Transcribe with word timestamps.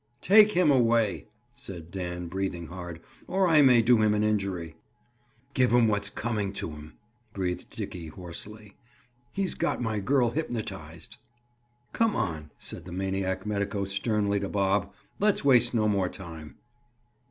"Take 0.23 0.53
him 0.53 0.71
away!" 0.71 1.27
said 1.55 1.91
Dan, 1.91 2.25
breathing 2.25 2.65
hard. 2.65 3.01
"Or 3.27 3.47
I 3.47 3.61
may 3.61 3.83
do 3.83 4.01
him 4.01 4.15
an 4.15 4.23
injury." 4.23 4.75
"Give 5.53 5.69
him 5.69 5.87
what's 5.87 6.09
coming 6.09 6.53
to 6.53 6.71
him," 6.71 6.93
breathed 7.33 7.69
Dickie 7.69 8.07
hoarsely. 8.07 8.75
"He's 9.31 9.53
got 9.53 9.79
my 9.79 9.99
girl 9.99 10.31
hypnotized." 10.31 11.17
"Come 11.93 12.15
on," 12.15 12.49
said 12.57 12.85
the 12.85 12.91
maniac 12.91 13.45
medico 13.45 13.85
sternly 13.85 14.39
to 14.39 14.49
Bob. 14.49 14.91
"Let's 15.19 15.45
waste 15.45 15.71
no 15.75 15.87
more 15.87 16.09
time." 16.09 16.55